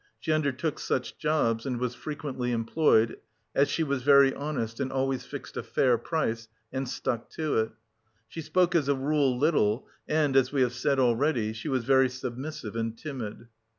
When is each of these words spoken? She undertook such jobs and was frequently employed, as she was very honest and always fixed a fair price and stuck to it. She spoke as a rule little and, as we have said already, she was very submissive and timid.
She 0.19 0.31
undertook 0.33 0.79
such 0.79 1.19
jobs 1.19 1.63
and 1.63 1.79
was 1.79 1.93
frequently 1.93 2.51
employed, 2.51 3.17
as 3.53 3.69
she 3.69 3.83
was 3.83 4.01
very 4.01 4.33
honest 4.33 4.79
and 4.79 4.91
always 4.91 5.25
fixed 5.27 5.55
a 5.57 5.61
fair 5.61 5.95
price 5.99 6.47
and 6.73 6.89
stuck 6.89 7.29
to 7.33 7.59
it. 7.59 7.71
She 8.27 8.41
spoke 8.41 8.73
as 8.73 8.87
a 8.89 8.95
rule 8.95 9.37
little 9.37 9.87
and, 10.07 10.35
as 10.35 10.51
we 10.51 10.63
have 10.63 10.73
said 10.73 10.97
already, 10.97 11.53
she 11.53 11.69
was 11.69 11.83
very 11.85 12.09
submissive 12.09 12.75
and 12.75 12.97
timid. 12.97 13.47